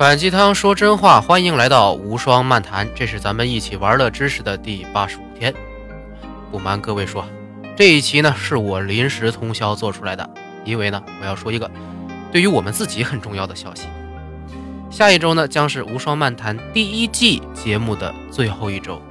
[0.00, 2.88] 反鸡汤说真话，欢迎来到无双漫谈。
[2.94, 5.54] 这是咱们一起玩乐知识的第八十五天。
[6.50, 7.22] 不瞒各位说，
[7.76, 10.26] 这一期呢是我临时通宵做出来的，
[10.64, 11.70] 因为呢我要说一个
[12.32, 13.88] 对于我们自己很重要的消息。
[14.88, 19.02] 下一周呢将是无双漫谈第一季节目的最后一周。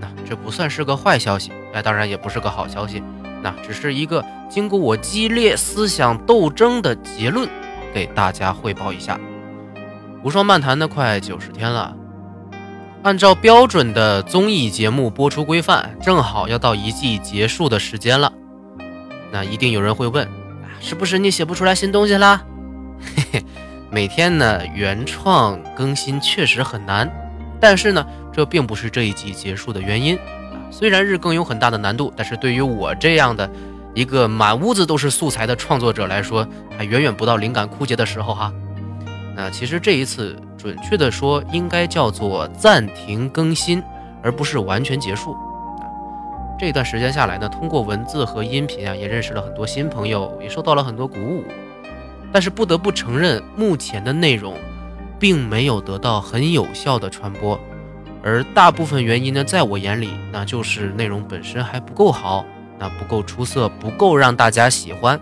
[0.00, 3.02] 那这不算是个坏消息，哎，当然也不是个好消息，
[3.42, 7.46] 那只是一个经过我激烈思想斗争的结论，
[7.92, 9.20] 给大家汇报一下。
[10.22, 11.96] 无双漫谈呢，快九十天了。
[13.02, 18.32] 按照标准的综艺节目播出规范，正好要到一季结束的时间了。
[19.30, 20.28] 那一定有人会问，
[20.80, 22.42] 是不是你写不出来新东西啦？
[23.00, 23.44] 嘿嘿，
[23.90, 27.08] 每天呢原创更新确实很难，
[27.60, 30.18] 但是呢，这并不是这一季结束的原因。
[30.72, 33.48] 虽然日更有很大的难度，但是对于我这样的
[33.94, 36.44] 一个满屋子都是素材的创作者来说，
[36.76, 38.52] 还远远不到灵感枯竭的时候哈。
[39.36, 43.82] 那其实这一次，准确的说，应该叫做暂停更新，
[44.22, 45.36] 而不是完全结束。
[46.58, 51.44] 这段时间下来呢，通过文字和音频啊，也认识了很多新朋友，也受到了很多鼓舞。
[52.32, 54.54] 但是不得不承认，目前的内容，
[55.18, 57.60] 并没有得到很有效的传播。
[58.22, 62.42] 而大部分原因呢，在我眼里，那就是内容本身还不够好，
[62.78, 65.20] 那不够出色，不够让大家喜欢。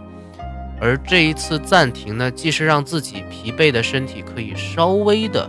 [0.80, 5.48] 而这一次暂停呢，既是让自己疲惫的身体可以稍微的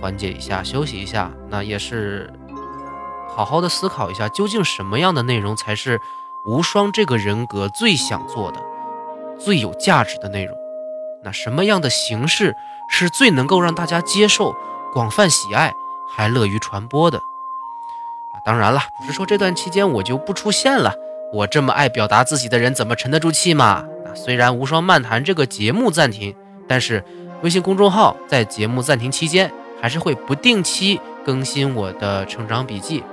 [0.00, 2.32] 缓解一下、休息一下，那也是
[3.28, 6.00] 好好的思考一下，究竟什么样的内容才是
[6.46, 8.60] 无双这个人格最想做的、
[9.38, 10.56] 最有价值的内容？
[11.22, 12.54] 那什么样的形式
[12.88, 14.54] 是最能够让大家接受、
[14.92, 15.72] 广泛喜爱，
[16.08, 17.20] 还乐于传播的？
[18.44, 20.94] 当然了，不是说这段期间我就不出现了，
[21.32, 23.84] 我这么爱表达自己的人，怎么沉得住气嘛？
[24.16, 26.34] 虽然无双漫谈这个节目暂停，
[26.66, 27.04] 但是
[27.42, 33.04] 微信公众号在节目暂停期间还是会不定期更新我的成长笔记。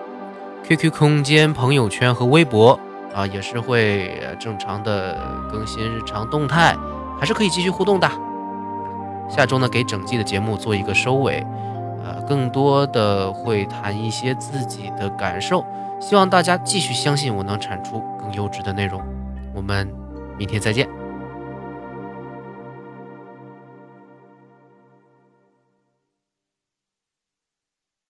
[0.63, 2.79] QQ 空间、朋友圈和微博
[3.13, 5.19] 啊，也是会正常的
[5.51, 6.73] 更新日常动态，
[7.19, 8.09] 还是可以继续互动的。
[9.29, 11.45] 下周呢，给整季的节目做一个收尾，
[12.03, 15.65] 呃，更多的会谈一些自己的感受，
[15.99, 19.01] 希望大家继续相信我能产出更优质的内容。
[19.53, 20.02] 我们。
[20.37, 21.02] 明天再见。